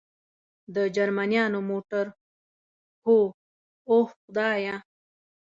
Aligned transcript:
د 0.75 0.77
جرمنیانو 0.95 1.59
موټر؟ 1.69 2.05
هو، 3.03 3.17
اوه 3.89 4.07
خدایه. 4.17 4.75